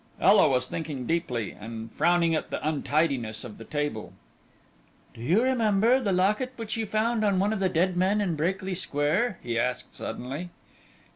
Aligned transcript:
Ela 0.19 0.49
was 0.49 0.67
thinking 0.67 1.05
deeply, 1.05 1.51
and 1.51 1.91
frowning 1.91 2.33
at 2.33 2.49
the 2.49 2.67
untidiness 2.67 3.43
of 3.43 3.59
the 3.59 3.63
table. 3.63 4.13
"Do 5.13 5.21
you 5.21 5.43
remember 5.43 5.99
that 5.99 6.11
locket 6.13 6.53
which 6.55 6.75
you 6.75 6.87
found 6.87 7.23
on 7.23 7.37
one 7.37 7.53
of 7.53 7.59
the 7.59 7.69
dead 7.69 7.95
men 7.95 8.19
in 8.19 8.35
Brakely 8.35 8.73
Square?" 8.75 9.37
he 9.43 9.59
asked 9.59 9.93
suddenly. 9.93 10.49